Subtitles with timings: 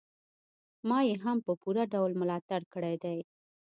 [0.89, 3.19] ما يې هم په پوره ډول ملاتړ کړی دی.